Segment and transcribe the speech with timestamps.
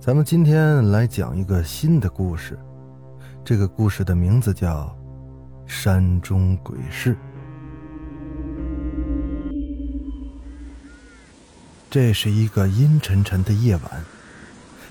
[0.00, 2.56] 咱们今天来讲一个新的故事，
[3.44, 4.96] 这个故事的名字叫
[5.70, 7.14] 《山中鬼事》。
[11.90, 14.04] 这是一个阴沉沉的夜晚，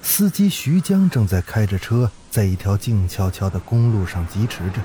[0.02, 4.82] 司机徐江正在开着车，在一条静悄悄的公路上疾驰着，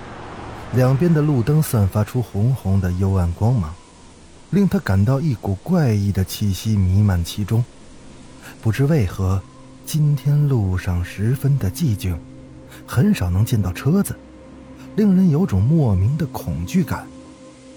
[0.74, 3.74] 两边的路灯散发出红红的幽暗光芒，
[4.50, 7.62] 令他感到一股怪异的气息弥漫其中。
[8.62, 9.42] 不知为何。
[9.84, 12.16] 今天路上十分的寂静，
[12.86, 14.14] 很少能见到车子，
[14.96, 17.06] 令人有种莫名的恐惧感。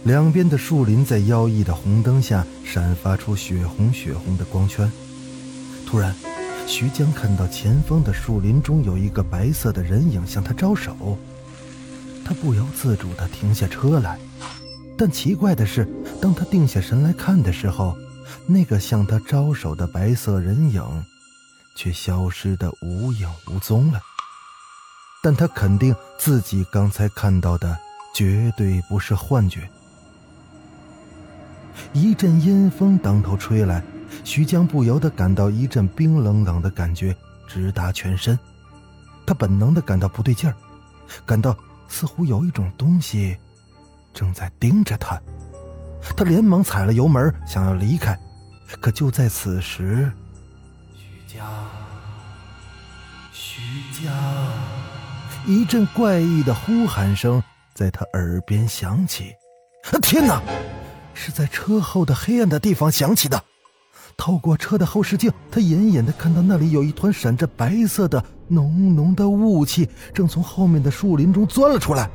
[0.03, 4.89] 两边的树林在妖异的红灯下闪发出血红血红的光圈。
[5.85, 6.15] 突然，
[6.67, 11.17] 徐江看到前方的树林中有一个白色的人影向他招手，
[12.23, 14.17] 他不由自主地停下车来。
[14.97, 15.85] 但奇怪的是，
[16.21, 17.97] 当他定下神来看的时候，
[18.45, 20.83] 那个向他招手的白色人影。
[21.75, 24.01] 却消失的无影无踪了。
[25.21, 27.77] 但他肯定自己刚才看到的
[28.13, 29.69] 绝对不是幻觉。
[31.93, 33.83] 一阵阴风当头吹来，
[34.23, 37.15] 徐江不由得感到一阵冰冷冷的感觉
[37.47, 38.37] 直达全身。
[39.25, 40.55] 他本能的感到不对劲儿，
[41.25, 43.35] 感到似乎有一种东西
[44.13, 45.19] 正在盯着他。
[46.15, 48.17] 他连忙踩了油门，想要离开。
[48.79, 50.11] 可就在此时，
[54.05, 54.53] 呀，
[55.45, 57.41] 一阵怪异的呼喊声
[57.73, 59.33] 在他耳边响起。
[60.01, 60.41] 天哪，
[61.13, 63.43] 是在车后的黑暗的地方响起的。
[64.17, 72.09] 透过车的后视镜，他隐隐的看到那里有一团闪着白色的浓浓的雾气，正从后面的树林中钻了出来。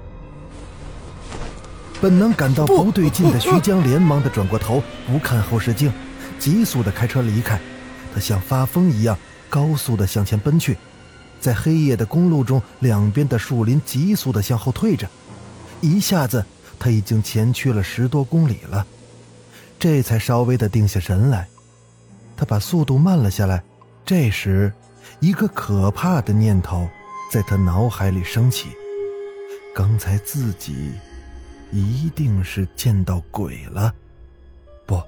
[2.01, 5.93] 本能感到不对劲的徐江连忙的转过头，不看后视镜，
[6.39, 7.61] 急速的开车离开。
[8.15, 9.19] 他像发疯一样，
[9.51, 10.79] 高速的向前奔去。
[11.41, 15.09] 在黑夜的公路中，两边的树林急速的向后退着，
[15.81, 16.45] 一下子
[16.79, 18.87] 他已经前去了十多公里了，
[19.79, 21.49] 这才稍微的定下神来。
[22.37, 23.63] 他把速度慢了下来。
[24.05, 24.73] 这时，
[25.21, 26.89] 一个可怕的念头
[27.31, 28.69] 在他脑海里升起：
[29.75, 30.93] 刚才自己
[31.71, 33.95] 一定是见到鬼了，
[34.87, 35.01] 不，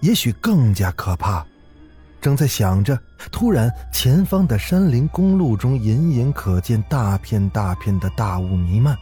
[0.00, 1.44] 也许更加可怕。
[2.20, 2.98] 正在想着，
[3.32, 8.94] 突然前方的山林公路中隐隐可见大片大片的大雾弥漫，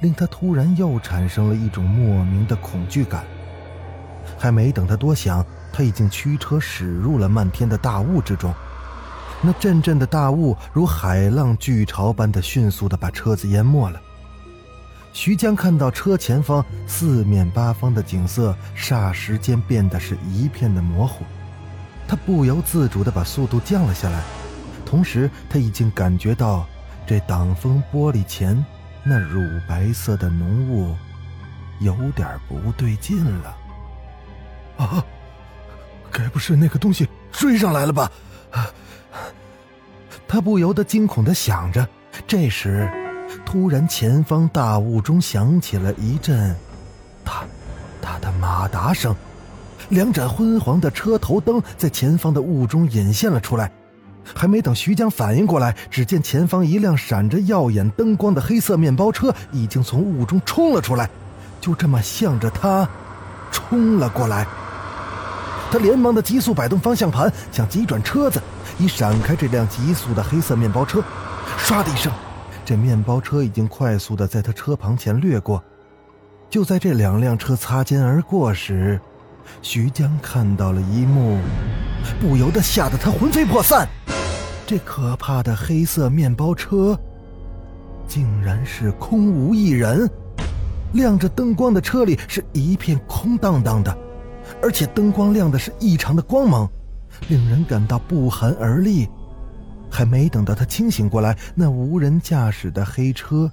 [0.00, 3.24] 令他突然又产生了一种莫名的恐惧感。
[4.38, 8.54] 还没等他多想，他已经驱车驶入了漫天的大雾之中。
[9.42, 14.00] 那阵阵的大雾如海浪巨潮般的迅速的把车子淹没了。
[15.12, 21.24] 徐江看到车前方四面八方的景色，霎时间变得是一片的模糊。
[22.10, 24.20] 他不由自主地把速度降了下来，
[24.84, 26.66] 同时他已经感觉到
[27.06, 28.64] 这挡风玻璃前
[29.04, 30.96] 那乳白色的浓雾
[31.78, 33.56] 有点不对劲了。
[34.78, 35.04] 啊，
[36.10, 38.10] 该不是那个东西追上来了吧？
[40.26, 41.88] 他不由得惊恐地想着。
[42.26, 42.90] 这时，
[43.46, 46.56] 突然前方大雾中响起了一阵
[47.24, 47.44] “哒
[48.02, 49.14] 哒”的马达声。
[49.90, 53.70] 两盏昏黄的车头灯在前方的雾中隐现了出来，
[54.34, 61.10] 还没等徐江反应过来，只见前方一辆闪着耀眼灯光的黑色面包车已经从雾中冲了出来，
[61.60, 62.88] 就这么向着他
[63.50, 64.46] 冲了过来。
[65.72, 68.40] 他连忙的急速摆动方向盘，想急转车子，
[68.78, 71.02] 以闪开这辆急速的黑色面包车。
[71.58, 72.12] 唰的一声，
[72.64, 75.62] 这面包车已经快速的在他车旁前掠过。
[76.48, 79.00] 就在这两辆车擦肩而过时，
[79.62, 81.38] 徐江看到了一幕，
[82.20, 83.88] 不由得吓得他魂飞魄散。
[84.66, 86.98] 这可怕的黑色面包车，
[88.06, 90.08] 竟然是空无一人。
[90.92, 93.96] 亮着灯光的车里是一片空荡荡的，
[94.62, 96.68] 而且灯光亮的是异常的光芒，
[97.28, 99.08] 令人感到不寒而栗。
[99.90, 103.50] 还没等到他清醒过来，那无人驾驶的黑车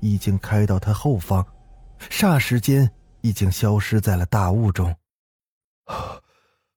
[0.00, 1.44] 已经开到他后方，
[2.10, 2.90] 霎时间
[3.22, 4.94] 已经消失在了大雾中。
[5.88, 6.20] 啊，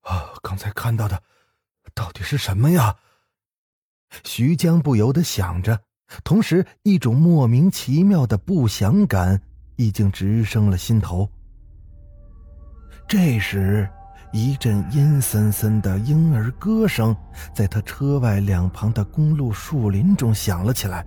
[0.01, 0.33] 啊！
[0.41, 1.21] 刚才看到的，
[1.93, 2.95] 到底是什么呀？
[4.23, 5.79] 徐江不由得想着，
[6.23, 9.41] 同时一种莫名其妙的不祥感
[9.77, 11.29] 已经直升了心头。
[13.07, 13.89] 这时，
[14.33, 17.15] 一阵阴森森的婴儿歌声
[17.53, 21.05] 在他车外两旁的公路树林中响了起来。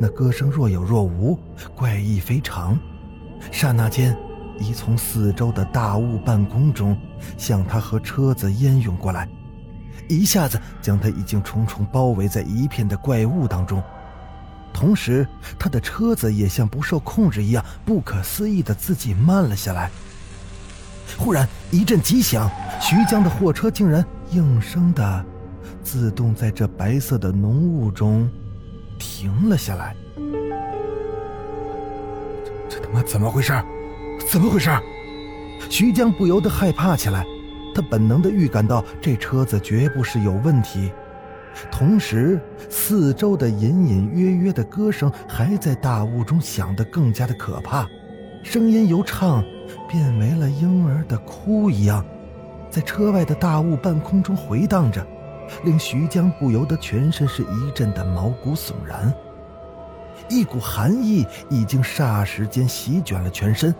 [0.00, 1.36] 那歌声若有若无，
[1.74, 2.78] 怪异非常。
[3.50, 4.16] 刹那间，
[4.58, 6.96] 已从四周的大雾半空中
[7.36, 9.28] 向他和车子烟涌过来，
[10.08, 13.82] 一下子将他已经重重包围在一片的怪物当中。
[14.72, 15.26] 同时，
[15.58, 19.90] 他的车子也像不受控制一样，不可思议的自己慢了下来。
[21.16, 22.50] 忽然一阵急响，
[22.80, 25.24] 徐江的货车竟然应声的
[25.82, 28.30] 自动在这白色的浓雾中
[28.98, 29.96] 停了下来。
[32.68, 33.52] 这他妈怎么回事？
[34.30, 34.70] 怎么回事？
[35.70, 37.24] 徐江不由得害怕起来，
[37.74, 40.92] 他本能的预感到这车子绝不是有问题。
[41.72, 42.38] 同时，
[42.68, 47.88] 四周的隐隐约约的歌声还在大雾中响得更加的可怕，
[48.42, 49.42] 声音由唱
[49.88, 52.04] 变为了婴儿的哭一样，
[52.68, 55.04] 在车外的大雾半空中回荡着，
[55.64, 59.10] 令徐江不由得全身是一阵的毛骨悚然。
[60.28, 63.74] 一股寒意已经霎时间席卷了全身。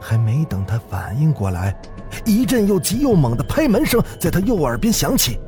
[0.00, 1.74] 还没等他反应过来，
[2.24, 5.38] 一阵又急又猛的拍门声在他右耳边响起，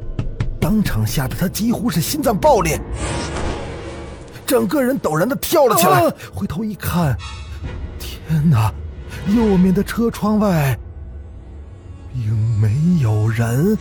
[0.61, 2.81] 当场吓得他几乎是心脏爆裂，
[4.47, 6.03] 整个人陡然的跳了起来。
[6.35, 7.17] 回头一看，
[7.99, 8.73] 天哪！
[9.29, 10.79] 右面的车窗外
[12.13, 13.77] 并没有人，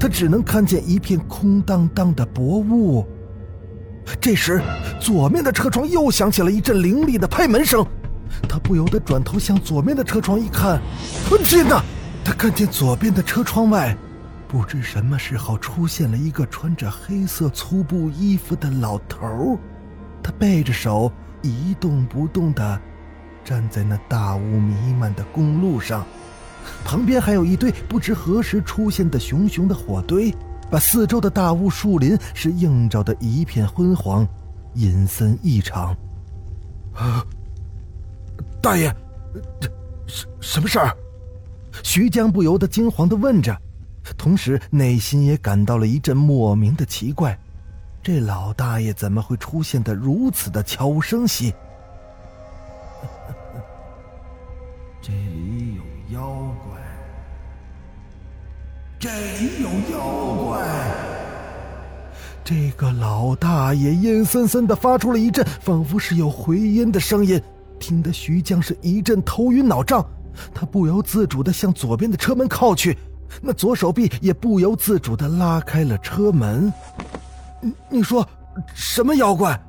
[0.00, 3.06] 他只能看见一片空荡荡的薄雾。
[4.20, 4.62] 这时，
[4.98, 7.86] 左面的车窗又响起了一阵凌厉的拍门声，
[8.58, 10.80] 不由得转头向左面的车窗一看，
[11.44, 11.82] 天哪！
[12.24, 13.96] 他看见左边的车窗外，
[14.46, 19.58] 不知什么时候出现了一个穿着黑色粗布衣服的老头儿
[20.22, 21.10] 他背着手
[21.40, 22.80] 一动不动地
[23.44, 26.04] 站在那大雾弥漫的公路上，
[26.84, 30.34] 旁边还有一堆不知何时出现的熊熊的火堆。
[30.70, 34.28] 把四周的大雾树林是映照的一片昏黄，
[34.74, 35.96] 阴森异常。
[36.92, 37.24] 啊，
[38.68, 38.94] 大爷，
[39.58, 39.70] 这
[40.06, 40.94] 什什么事儿？
[41.82, 43.56] 徐江不由得惊慌的问着，
[44.18, 47.38] 同时内心也感到了一阵莫名的奇怪：
[48.02, 51.54] 这老大爷怎么会出现的如此的悄无声息？
[55.00, 55.82] 这里有
[56.18, 56.28] 妖
[56.66, 56.78] 怪。
[58.98, 60.68] 这里有妖怪！
[62.44, 67.42] 这个老大爷阴森森的发出了一阵仿佛是有回音的声音，
[67.78, 70.04] 听得徐江是一阵头晕脑胀。
[70.54, 72.96] 他不由自主的向左边的车门靠去，
[73.42, 76.72] 那左手臂也不由自主的拉开了车门。
[77.60, 78.26] 你你说
[78.74, 79.60] 什么妖怪？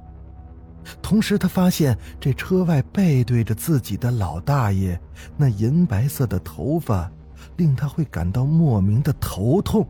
[1.02, 5.00] 同时，他发现这车外背对着自己的老大爷，
[5.38, 7.10] 那银白色的头发。
[7.56, 9.88] 令他会感到莫名的头痛，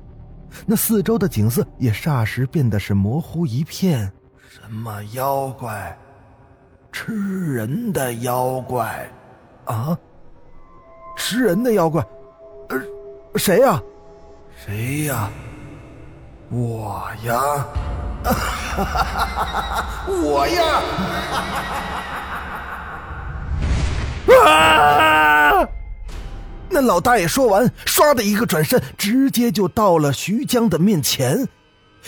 [0.67, 4.11] 那四周的景色也霎时变得是模糊一片。
[4.47, 5.97] 什么妖怪？
[6.91, 9.09] 吃人的妖怪？
[9.65, 9.97] 啊？
[11.15, 12.05] 吃人的妖怪？
[12.69, 12.81] 呃，
[13.35, 13.81] 谁呀？
[14.65, 15.29] 谁呀？
[16.49, 17.65] 我呀！
[20.07, 20.81] 我呀！
[24.45, 25.67] 啊！
[26.69, 31.47] 那老大爷说完，唰的一个转身，直接就到了徐江的面前。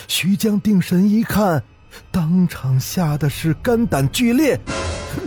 [0.08, 1.62] 徐江定神一看，
[2.10, 4.58] 当场吓得是肝胆俱裂。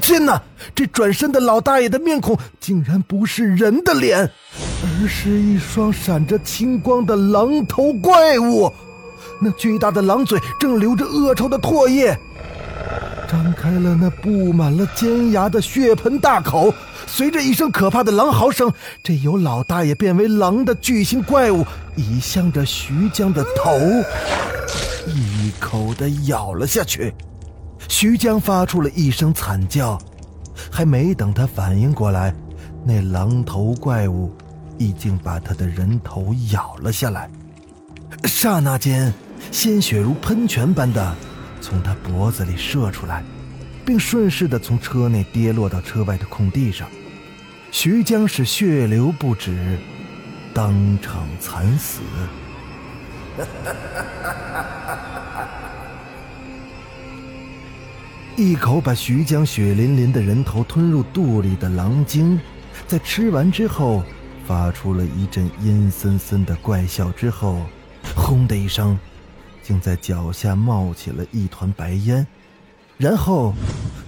[0.01, 0.41] 天哪！
[0.73, 4.19] 这转身的老大爷的面孔竟然不是人的脸，
[4.81, 8.71] 而是一双闪着青光的狼头怪物。
[9.39, 12.17] 那巨大的狼嘴正流着恶臭的唾液，
[13.29, 16.73] 张开了那布满了尖牙的血盆大口。
[17.05, 21.63] 随着一声可怕的狼嚎声，这由老大爷变为狼的巨型怪物
[21.95, 23.79] 已向着徐江的头
[25.07, 27.13] 一口的咬了下去。
[27.87, 29.97] 徐江发出了一声惨叫，
[30.71, 32.33] 还没等他反应过来，
[32.83, 34.33] 那狼头怪物
[34.77, 37.29] 已经把他的人头咬了下来。
[38.23, 39.13] 刹那间，
[39.51, 41.15] 鲜血如喷泉般的
[41.61, 43.23] 从他脖子里射出来。
[43.85, 46.87] 并顺势的从车内跌落到车外的空地上，
[47.69, 49.77] 徐江是血流不止，
[50.55, 52.01] 当场惨死。
[58.37, 62.37] 一口把徐江血淋淋的人头吞入肚里的狼精，
[62.85, 64.03] 在吃完之后，
[64.45, 67.61] 发出了一阵阴森森的怪笑之后，
[68.13, 68.99] 轰的一声，
[69.63, 72.27] 竟在脚下冒起了一团白烟，
[72.97, 73.53] 然后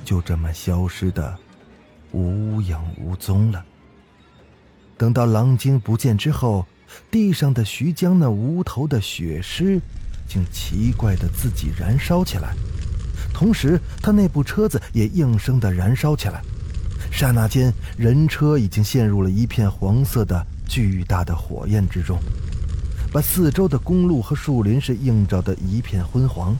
[0.03, 1.34] 就这么消失的
[2.12, 3.63] 无影无踪了。
[4.98, 6.65] 等到狼精不见之后，
[7.10, 9.79] 地上的徐江那无头的血尸，
[10.27, 12.53] 竟奇怪的自己燃烧起来，
[13.38, 16.41] 同时他那部车子也应声的燃烧起来。
[17.12, 22.17] 刹那间，人车已经陷入了一片黄色的巨大的火焰之中，
[23.12, 26.58] 把四周的公路和树林是映照的一片昏黄。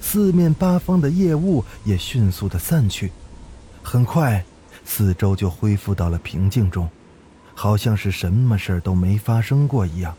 [0.00, 3.10] 四面八方的夜雾也迅速的散去，
[3.82, 4.44] 很快，
[4.84, 6.88] 四周就恢复到了平静中，
[7.52, 10.14] 好像是什么事儿都没发生过一样。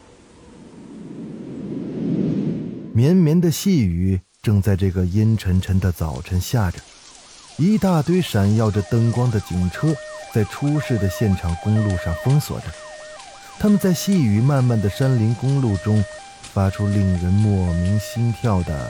[2.93, 6.79] 绵绵的细雨正在这个阴沉沉的早晨下着。
[7.57, 9.93] 一大堆闪耀着灯光的警车
[10.33, 12.67] 在出事的现场公路上封锁着，
[13.59, 16.03] 他们在细雨漫漫的山林公路中
[16.53, 18.89] 发出令人莫名心跳的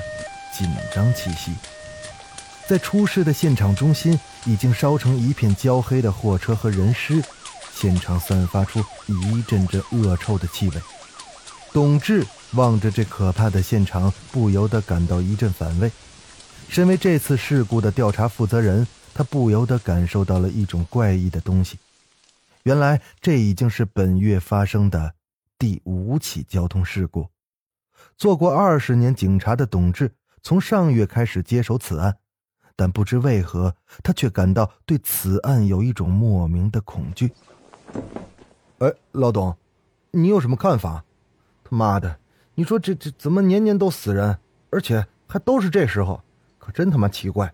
[0.55, 1.51] 紧张气息。
[2.67, 7.23] 在出事的现场中心，已经烧成一片焦黑的货车和人尸，
[7.73, 10.75] 现场散发出一阵阵恶臭的气味。
[11.73, 15.91] 董志望着这可怕的现场，不由得感到一阵反胃。
[16.67, 21.77] 身为这次事故的调查负责人，他不由得感受到了一种怪异的东西。
[22.63, 25.13] 原来，这已经是本月发生的
[25.57, 27.27] 第五起交通事故。
[28.17, 32.17] 做过二十年警察的董志，从上月开始接手此案，
[32.75, 37.31] 但不知为何，他却感到对此案有一种莫名的恐惧。
[38.79, 39.55] 哎，老董，
[40.11, 41.03] 你有什么看法？
[41.63, 42.19] 他妈的，
[42.59, 44.37] 你说这这怎么年年都死人，
[44.69, 46.21] 而且还都是这时候？
[46.57, 47.53] 可真他妈奇怪！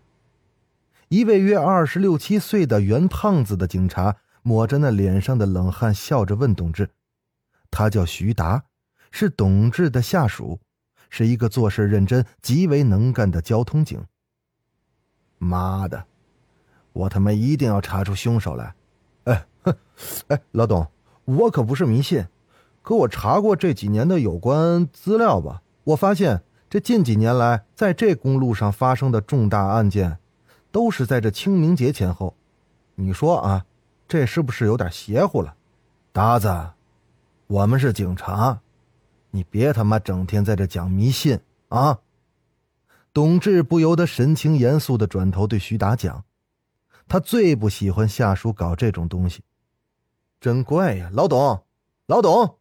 [1.09, 6.89] 一位约二十六七岁的圆胖子的警察抹着那脸上的冷汗，笑着问董志
[7.69, 8.63] ：“他叫徐达，
[9.11, 10.59] 是董志的下属，
[11.11, 14.03] 是一个做事认真、极为能干的交通警。”
[15.37, 16.03] 妈的，
[16.93, 18.73] 我他妈一定要查出凶手来！
[19.25, 19.77] 哎哼，
[20.29, 20.87] 哎，老董，
[21.25, 22.25] 我可不是迷信，
[22.85, 26.43] 可我查过这几年的有关资料吧，我发现。
[26.69, 30.19] 这近几年来，在这公路上发生的重大案件，
[30.71, 32.35] 都是在这清明节前后。
[32.93, 33.65] 你说啊，
[34.07, 35.55] 这是不是有点邪乎了？
[36.11, 36.73] 达子，
[37.47, 38.59] 我们是警察，
[39.31, 41.39] 你别他妈整天在这讲迷信
[41.69, 42.01] 啊！
[43.11, 46.23] 董志不由得神情严肃的转头对徐达讲
[47.09, 49.41] ：“他最不喜欢下属搞这种东西。”
[50.39, 51.63] 真怪呀，老董，
[52.05, 52.59] 老董。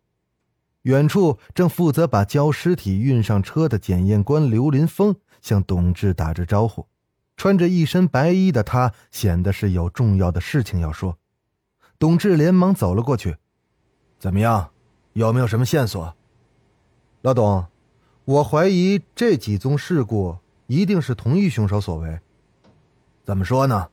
[0.84, 6.86] 远处正负责把焦尸体运上车的检验官刘林峰向董志打着招呼，
[7.36, 11.16] 穿着一身白衣的他显得是有重要的事情要说。
[11.98, 13.36] 董志连忙走了过去
[14.20, 14.70] ：“怎么样，
[15.14, 16.14] 有没有什么线索？”
[17.22, 17.66] 老董，
[18.26, 20.36] 我怀疑这几宗事故
[20.66, 22.20] 一定是同一凶手所为。
[23.24, 23.88] 怎么说呢？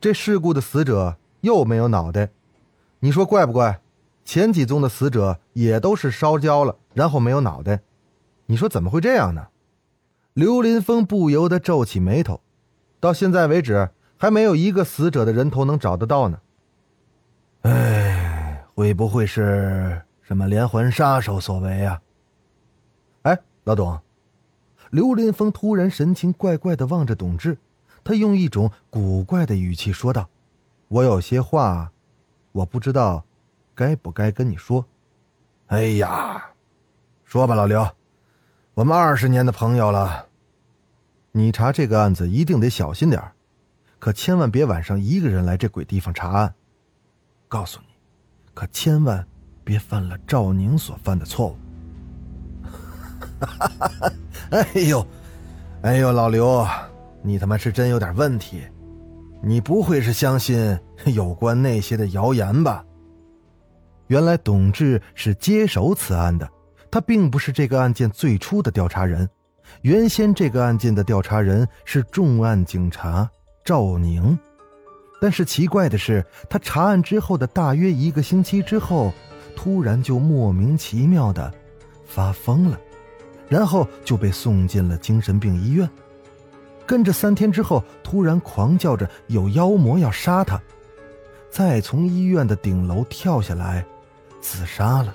[0.00, 2.30] 这事故的死者又没有脑袋，
[3.00, 3.80] 你说怪不怪？
[4.24, 7.80] 前几宗的死者也都是烧焦了，然后没有脑袋，
[8.46, 9.48] 你说怎么会这样呢？
[10.32, 12.40] 刘林峰不由得皱起眉头，
[13.00, 16.38] 到现在为止还没有一个死者的人头能找得到呢。
[17.62, 22.00] 哎，会不会是什么连环杀手所为啊？
[23.22, 23.98] 哎，老董，
[24.90, 27.58] 刘林峰突然神情怪怪的望着董志，
[28.04, 30.28] 他用一种古怪的语气说道
[30.86, 31.90] ：“我有些话，
[32.52, 33.24] 我不知道。”
[33.74, 34.84] 该不该跟你说？
[35.68, 36.42] 哎呀，
[37.24, 37.86] 说吧，老刘，
[38.72, 40.26] 我们二十年的朋友了。
[41.32, 43.22] 你查这个案子一定得小心点
[43.98, 46.54] 可千万别晚上一个人来这鬼地方查案。
[47.48, 47.88] 告诉你，
[48.54, 49.22] 可千万
[49.62, 51.56] 别犯了赵宁所犯的错误。
[53.38, 54.12] 哈哈哈
[54.50, 55.06] 哎呦，
[55.82, 56.66] 哎呦，老刘，
[57.20, 58.62] 你他妈是真有点问题，
[59.42, 62.82] 你不会是相信有关那些的谣言吧？
[64.08, 66.48] 原来董志是接手此案的，
[66.90, 69.28] 他并不是这个案件最初的调查人。
[69.82, 73.30] 原先这个案件的调查人是重案警察
[73.64, 74.36] 赵宁，
[75.20, 79.12] 但是奇怪的是，他查案之后的大约一个星期之后，
[79.54, 81.52] 突然就莫名其妙的
[82.06, 82.80] 发疯了，
[83.46, 85.88] 然后就被送进了精神病医院。
[86.86, 90.58] 跟着三天之后，突然狂叫着有妖魔要杀他，
[91.50, 93.84] 再从医院的顶楼跳下来。
[94.40, 95.14] 自杀了，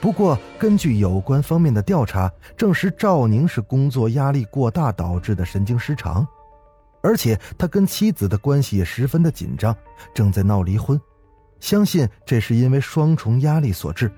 [0.00, 6.26] 不过根据有关方面的调查，证实赵宁是工作压力过大导致的神经失常，
[7.02, 9.76] 而且他跟妻子的关系也十分的紧张，
[10.14, 11.00] 正在闹离婚，
[11.60, 14.10] 相信这是因为双重压力所致。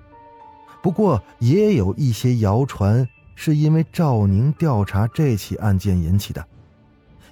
[0.83, 6.47] 不过也有一些谣传是因为赵宁调查这起案件引起的。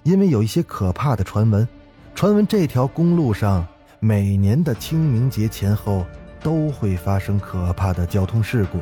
[0.03, 1.67] 因为有一些可怕的传闻，
[2.15, 3.67] 传闻这条公路上
[4.01, 6.05] 每年的清明节前后
[6.45, 8.79] 都会发生可怕的交通事故，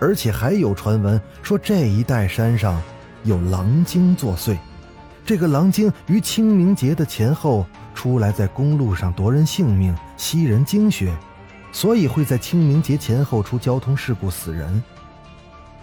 [0.00, 2.82] 而且还有传闻说这一带山上
[3.22, 4.58] 有狼精作祟，
[5.24, 11.16] 这个狼精于清明节的前后出来在公路上夺人性命、吸人精血，
[11.70, 14.82] 所以会在清明节前后出交通事故死人。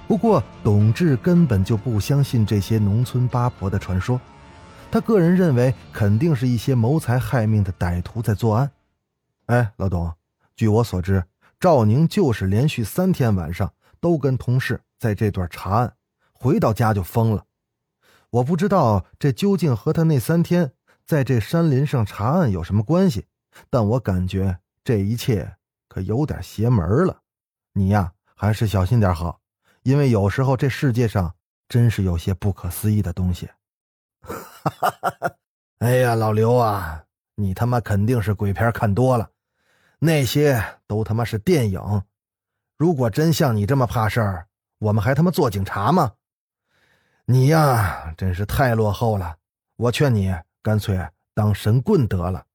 [0.05, 4.19] 不过，董志根本就不相信这些农村八婆的传说。
[4.91, 8.69] 他个人认为，肯定是一些谋财害命的歹徒在作案。
[9.45, 10.11] 哎，老董，
[10.55, 11.25] 据我所知，
[11.60, 15.95] 赵宁就是连续三天晚上都跟同事在这段查案，
[16.31, 17.45] 回到家就疯了。
[18.29, 20.74] 我不知道这究竟和他那三天
[21.05, 23.27] 在这山林上查案有什么关系，
[23.69, 25.55] 但我感觉这一切
[25.88, 27.22] 可有点邪门了。
[27.74, 29.39] 你呀，还是小心点好，
[29.83, 31.36] 因为有时候这世界上
[31.67, 33.50] 真是有些不可思议的东西。
[34.22, 34.36] 哈
[34.79, 35.36] 哈哈哈
[35.79, 37.03] 哎呀，老刘啊，
[37.36, 39.29] 你他妈肯定是鬼片看多了，
[40.05, 42.03] 那些都他妈是电影。
[42.77, 44.48] 如果真像你这么怕事儿，
[44.79, 46.15] 我们还他妈做警察吗？
[47.24, 49.38] 你呀，真是太落后了。
[49.77, 52.45] 我劝你干脆当神棍得了。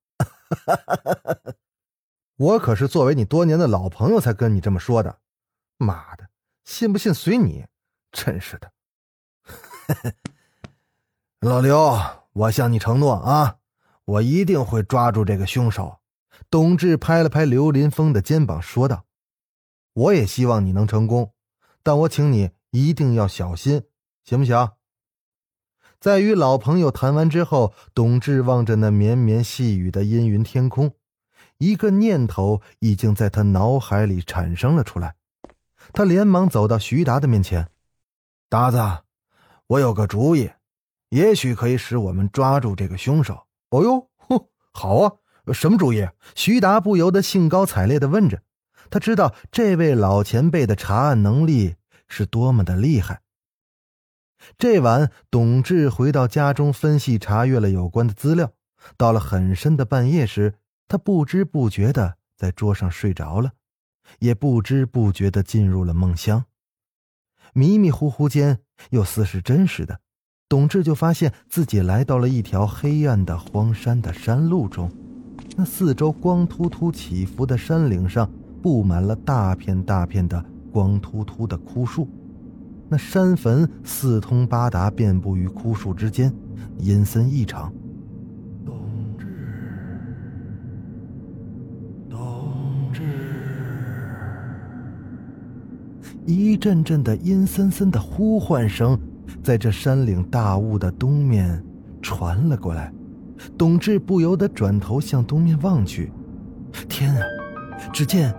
[2.36, 5.20] 我可是作为你多年的老朋友才跟你这么说的。
[5.78, 6.28] 妈的，
[6.66, 7.64] 信不信随你。
[8.12, 8.70] 真是的。
[11.40, 11.98] 老刘，
[12.32, 13.56] 我向你承诺啊，
[14.04, 15.98] 我一定会抓住这个凶手。
[16.50, 19.04] 董志拍了拍刘林峰的肩膀，说道
[19.94, 21.32] ：“我也希望你能成功，
[21.82, 23.82] 但我请你一定要小心，
[24.24, 24.70] 行不行？”
[26.00, 30.92] 在与老朋友谈完之后，董志望着那绵绵细雨的阴云天空，
[31.58, 35.16] 一个念头已经在他脑海里产生了出来。
[35.92, 37.70] 他连忙走到徐达的面前
[38.48, 38.78] ：“达子，
[39.66, 40.50] 我有个主意。”
[41.10, 43.46] 也许可以使我们抓住这个凶手。
[43.70, 44.10] 哦呦，
[44.72, 45.12] 好啊！
[45.52, 46.08] 什么主意？
[46.34, 48.42] 徐达不由得兴高采烈的问着。
[48.90, 51.76] 他知道这位老前辈的查案能力
[52.08, 53.20] 是多么的厉害。
[54.56, 58.52] 这晚，董志回到家中，分析查阅了有关的资料。
[58.96, 60.54] 到了很深的半夜时，
[60.86, 63.52] 他不知不觉的在桌上睡着了，
[64.20, 66.44] 也不知不觉的进入了梦乡。
[67.52, 70.00] 迷迷糊糊间，又似是真实的。
[70.48, 74.90] 董志就发现自己来到了一条黑暗的荒山的山路中，
[75.60, 78.30] 那四周光秃秃起伏的山岭上
[78.62, 82.06] 布满了大片大片的光秃秃的枯树，
[82.88, 86.32] 那山坟四通八达，遍布于枯树之间，
[86.78, 87.72] 阴森异常。
[88.64, 88.76] 冬
[89.18, 89.26] 至，
[92.08, 92.22] 冬
[92.92, 93.02] 至，
[96.24, 98.96] 一阵阵的阴森森的呼唤声。
[99.42, 101.60] 在这山岭大雾的东面
[102.00, 102.92] 传了过来，
[103.56, 106.12] 董志不由得转头向东面望去。
[106.88, 107.22] 天啊！
[107.92, 108.34] 只见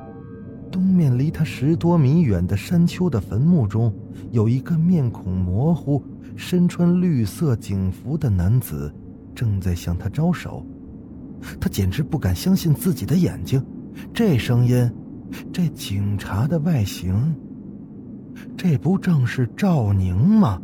[0.69, 3.93] 东面离他十多米远的山丘的坟墓中，
[4.31, 6.03] 有一个面孔模糊、
[6.35, 8.93] 身穿绿色警服的男子，
[9.33, 10.65] 正在向他招手。
[11.59, 13.65] 他简直不敢相信自己的眼睛，
[14.13, 14.91] 这声音，
[15.53, 17.33] 这警察的外形。
[18.55, 20.61] 这不正是赵宁吗？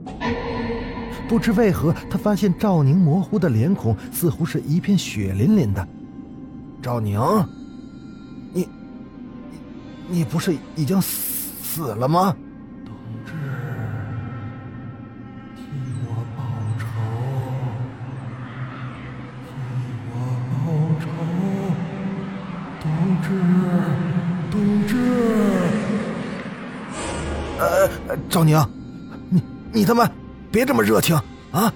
[1.28, 5.88] 不知为何，他发现赵宁模糊的脸孔似乎是一片血淋淋的。
[6.82, 7.20] 赵宁，
[8.54, 8.70] 你，
[10.08, 12.36] 你不是已经死死了吗？
[12.86, 13.34] 同志，
[15.56, 15.64] 替
[16.06, 16.44] 我报
[16.80, 16.86] 仇！
[19.48, 19.52] 替
[20.12, 20.16] 我
[20.52, 20.56] 报
[21.02, 21.06] 仇！
[22.82, 22.88] 同
[23.24, 23.28] 志，
[24.52, 24.54] 同
[24.88, 24.94] 志。
[27.58, 28.64] 呃，赵宁，
[29.30, 29.42] 你
[29.74, 30.08] 你他妈
[30.56, 31.14] 别这么热情
[31.52, 31.74] 啊！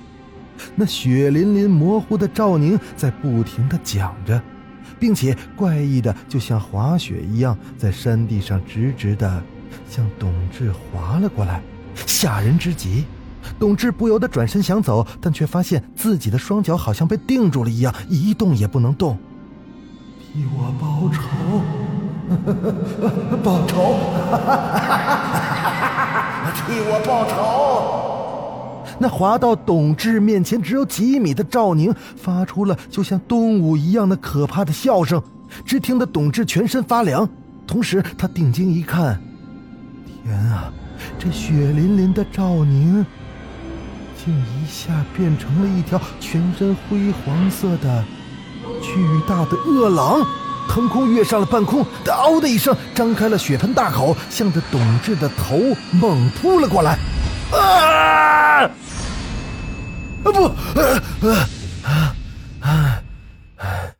[0.74, 4.42] 那血淋淋、模糊的赵宁在不停的讲着，
[4.98, 9.44] 并且怪异的就像滑雪一样，在山地上直直的
[9.89, 11.62] 向董志滑了过来，
[11.94, 13.04] 吓人之极。
[13.60, 19.18] 董志不由得转身想走，但却发现自己的双脚好像被定住了一样，一动也不能动。
[20.22, 21.20] 替我报仇！
[23.44, 24.00] 报仇！
[26.56, 28.09] 替我报仇！
[29.00, 35.22] 那滑到董志面前只有几米的赵宁发出了就像动物一样的可怕的笑声，
[35.64, 37.28] 只听得董志全身发凉。
[37.66, 39.22] 同时，他定睛一看，
[40.24, 40.72] 天啊，
[41.18, 43.06] 这血淋淋的赵宁，
[44.18, 48.04] 竟一下变成了一条全身灰黄色的
[48.82, 48.92] 巨
[49.28, 50.26] 大的恶狼！
[50.68, 55.58] 腾空跃上了半空，嗷的一声，张开了血盆大口，向着董志的头
[55.94, 56.98] 猛扑了过来。
[57.52, 58.64] 啊！
[58.64, 58.72] 啊
[60.24, 60.44] 不！
[61.88, 62.16] 啊
[62.62, 63.04] 啊
[63.58, 63.96] 啊！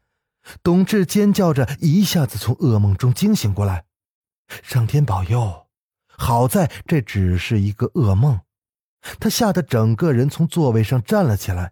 [0.62, 3.86] 董志尖叫着，一下子从噩梦中惊醒过来。
[4.64, 5.68] 上天保佑，
[6.08, 8.40] 好在这只是一个噩梦。
[9.20, 11.72] 他吓得整个人从座位上站了起来。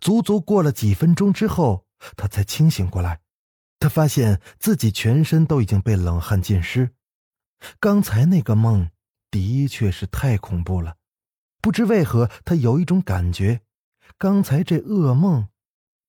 [0.00, 1.86] 足足过了几分钟之后，
[2.16, 3.20] 他才清醒过来。
[3.78, 6.90] 他发现自己全身都已经被冷汗浸湿。
[7.78, 8.90] 刚才那个梦
[9.30, 10.96] 的确是太恐怖了。
[11.66, 13.62] 不知为何，他有一种感觉，
[14.16, 15.48] 刚才这噩梦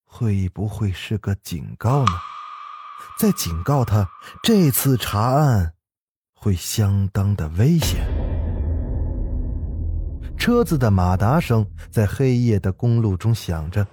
[0.06, 2.12] 会不会是个警告呢？
[3.18, 4.08] 在警告他，
[4.44, 5.74] 这次查案。
[6.36, 8.06] 会相当的危险。
[10.38, 13.88] 车子的马达声在黑夜的公路中响着，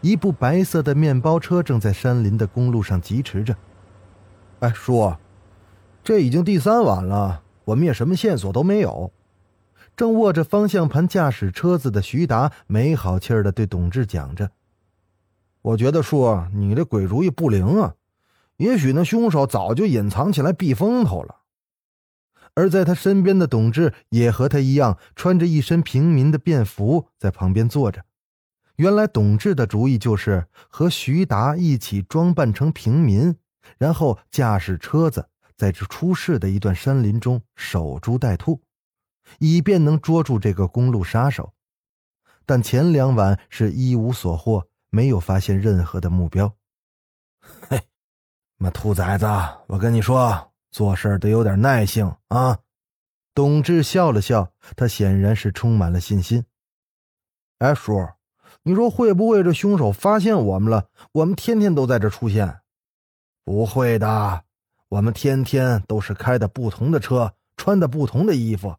[0.00, 3.54] 一部白色的面包车正在山林的公路上疾驰着。
[4.60, 5.14] 哎，叔，
[6.02, 9.12] 这已经第三晚了，我们也什么线索都没有。
[9.96, 14.50] 正握着方向盘驾驶车子的徐达没好气儿的对董志讲着
[15.62, 17.94] ：“我觉得叔，你这鬼主意不灵啊！
[18.56, 21.40] 也许那凶手早就隐藏起来避风头了。”
[22.54, 28.04] 而在他身边的董志也和他一样，穿着一身平民的便服，在旁边坐着。
[28.76, 33.36] 原来董志的主意就是和徐达一起装扮成平民，
[33.78, 38.60] 然后驾驶车子在这出事的一段山林中守株待兔，
[39.38, 41.52] 以便能捉住这个公路杀手。
[42.44, 46.54] 但前两晚是一无所获，没有发现任何的目标。
[47.68, 47.80] 嘿，
[48.56, 49.26] 妈兔崽子，
[49.66, 50.48] 我跟你说。
[50.70, 52.60] 做事得有点耐性啊！
[53.34, 56.46] 董志笑了笑，他显然是充满了信心。
[57.58, 58.08] 哎，叔，
[58.62, 60.88] 你说会不会这凶手发现我们了？
[61.12, 62.60] 我们天天都在这出现，
[63.44, 64.44] 不会的。
[64.88, 68.74] 我们天天都是开的不同的车，穿的不同的衣服。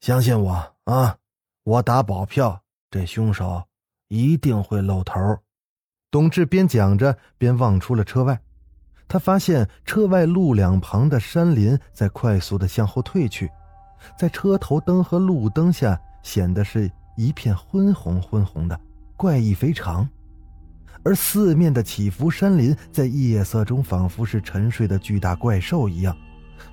[0.00, 1.16] 相信我啊，
[1.64, 3.64] 我打保票，这凶手
[4.06, 5.14] 一定会露头。
[6.10, 8.40] 董志边讲着，边望出了车外。
[9.08, 13.50] 他发现车外路两旁的山林在快速的向后退去，
[14.16, 18.80] 在车头灯和路灯下显得是一片昏红昏红的，
[19.16, 20.08] 怪异非常。
[21.02, 26.16] 而四面的起伏山林在夜色中仿佛是沉睡的巨大怪兽一样，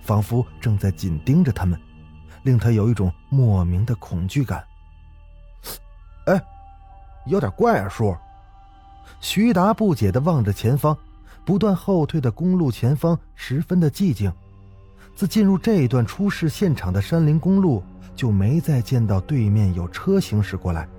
[0.02, 1.80] 仿佛正在紧盯着他们，
[2.46, 4.64] 令他有一种莫名的恐惧感。
[6.28, 6.42] 哎，
[7.26, 8.16] 有点怪啊，叔。
[9.20, 10.98] 徐达不解地望着前方。
[11.44, 14.34] 不断后退的公路前方十分的寂静，
[15.16, 17.84] 自进入这一段出事现场的山林公路，
[18.16, 20.90] 就没再见到对面有车行驶过来，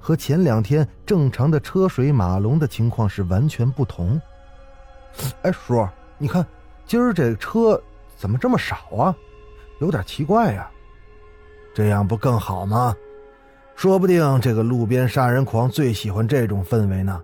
[0.00, 4.20] 和前两天正常的车水马龙的情况是完全不同。
[5.42, 6.44] 哎，叔，你看
[6.84, 7.80] 今儿这车
[8.16, 9.14] 怎么这么少啊？
[9.80, 10.70] 有点奇怪呀。
[11.74, 12.94] 这样不更好吗？
[13.74, 17.22] 说不定这个路边杀人狂最喜欢这种氛围呢。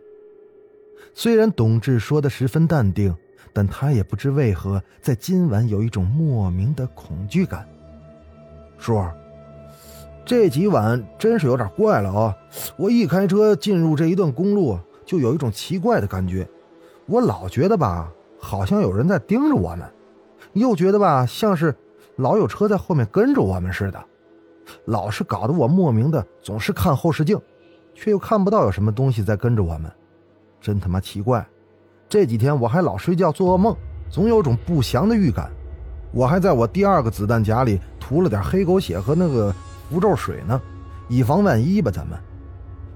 [1.12, 3.14] 虽然董志说的十分淡定，
[3.52, 7.68] 但他也不知为何在今晚有一种莫名的恐惧感。
[8.78, 9.02] 叔，
[10.24, 12.36] 这几晚真是有点怪了啊！
[12.76, 16.48] 我一开车进入这一段公路，就有一种奇怪的感觉。
[17.06, 19.86] 我老觉得吧，好像有人在盯着我们，
[20.54, 21.74] 又觉得吧，像是
[22.16, 24.02] 老有车在后面跟着我们似的，
[24.86, 27.38] 老是搞得我莫名的总是看后视镜，
[27.94, 29.90] 却又看不到有什么东西在跟着我们。
[30.60, 31.46] 真他妈奇怪！
[32.08, 33.76] 这几天我还老睡觉做噩梦，
[34.08, 35.50] 总有种不祥的预感。
[36.12, 39.54] 我还在我第二个子弹夹里涂了点黑狗血和那个
[39.90, 40.60] 符咒水呢，
[41.08, 41.90] 以防万一吧。
[41.90, 42.18] 咱们，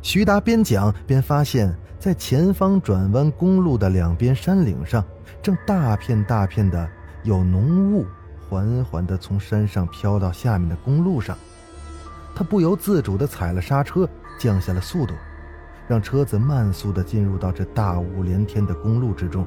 [0.01, 5.05] 徐达边讲边发现，在前方转弯公路的两边山岭上，
[5.43, 6.89] 正大片大片的
[7.23, 8.07] 有浓雾
[8.51, 11.39] 缓缓地从山上飘到下面的公路上。
[12.35, 14.09] 他不由自主地踩了刹车，
[14.41, 15.15] 降下了速度。
[15.87, 19.47] 让车子慢速的进入到这大雾连天的公路之中，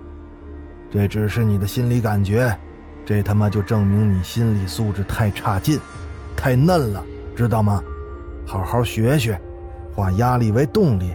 [0.91, 2.57] 这只是你的心理感觉，
[3.05, 5.79] 这他妈就证明你心理素质太差劲，
[6.35, 7.01] 太嫩了，
[7.33, 7.81] 知道吗？
[8.45, 9.39] 好好学学，
[9.93, 11.13] 化压力为动力。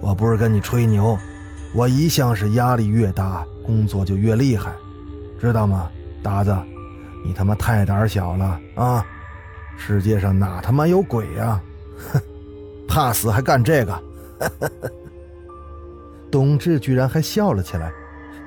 [0.00, 1.16] 我不是跟你吹牛，
[1.72, 4.72] 我一向是压力越大，工作就越厉害，
[5.40, 5.88] 知道吗？
[6.20, 6.52] 达子，
[7.24, 9.04] 你他妈太胆小了啊！
[9.76, 11.60] 世界上哪他妈有鬼呀？
[12.12, 12.20] 哼，
[12.86, 14.02] 怕死还干这个？
[16.30, 17.92] 董志居然还笑了起来。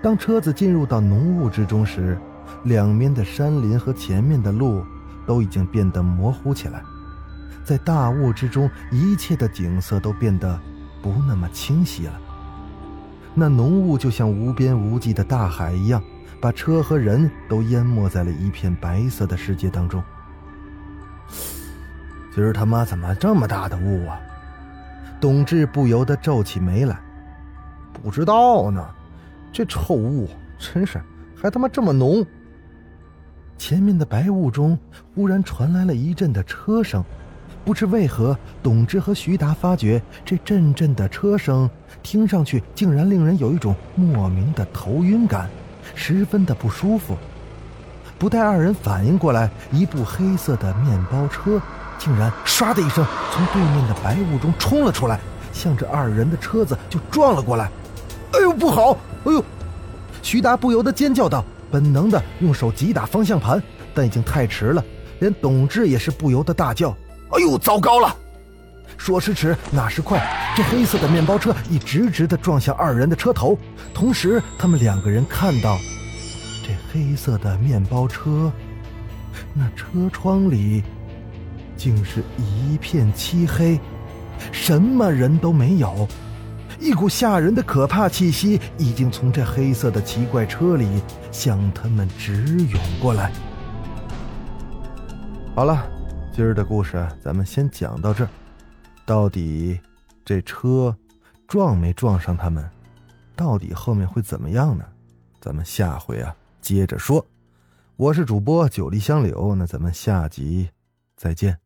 [0.01, 2.17] 当车子进入到浓雾之中时，
[2.63, 4.83] 两边的山林和前面的路
[5.25, 6.83] 都已经变得模糊起来，
[7.63, 10.59] 在大雾之中，一切的景色都变得
[11.01, 12.19] 不那么清晰了。
[13.33, 16.01] 那浓雾就像无边无际的大海一样，
[16.41, 20.03] 把车和人都淹没在了一片白色的世界当中。
[22.33, 24.19] 今儿他妈怎么这么大的雾啊？
[25.21, 26.99] 董志不由得皱起眉来。
[27.93, 28.85] 不知道呢，
[29.51, 31.01] 这臭雾真是
[31.35, 32.25] 还他妈这么浓。
[33.57, 34.77] 前面的白雾中
[35.15, 37.01] 忽然传来了一阵的车声，
[37.63, 41.69] 不知为何，董志和徐达发觉这阵阵的车声
[42.03, 45.49] 听上去竟然令人有一种莫名的头晕感，
[45.95, 47.17] 十分的不舒服。
[48.19, 51.61] 不待二人反应过来，一部黑色的面包车
[51.97, 55.19] 竟然唰的一声从对面的白雾中冲了出来，
[55.51, 57.69] 向着二人的车子就撞了过来。
[58.33, 58.97] 哎呦，不好！
[59.25, 59.43] 哎呦，
[60.21, 61.43] 徐达不由得尖叫道。
[61.71, 63.61] 本能的用手击打方向盘，
[63.93, 64.83] 但已经太迟了。
[65.19, 66.95] 连董志也是不由得大叫
[67.31, 68.15] ：“哎呦，糟糕了！”
[68.97, 70.19] 说时迟，那时快，
[70.55, 73.57] 这黑色的面包车一直直的撞向二人的车头。
[73.93, 75.77] 同时，他们两个人看到，
[76.63, 78.51] 这黑色的面包车，
[79.53, 80.83] 那车窗里
[81.77, 83.79] 竟是一片漆黑，
[84.51, 86.07] 什么人都没有。
[86.79, 93.31] 一股吓人的可怕气息已经从这黑色的奇怪车里向他们直涌过来。
[95.55, 95.85] 好了，
[96.33, 98.29] 今儿的故事咱们先讲到这儿。
[99.05, 99.79] 到底
[100.25, 100.97] 这车
[101.47, 102.67] 撞没撞上他们？
[103.35, 104.83] 到底后面会怎么样呢？
[105.39, 107.23] 咱们下回啊接着说。
[107.97, 110.71] 我是主播九黎香柳，那咱们下集
[111.15, 111.64] 再见。